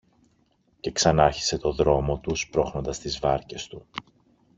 [0.79, 3.83] Και ξανάρχισε το δρόμο του, σπρώχνοντας τις βάρκες του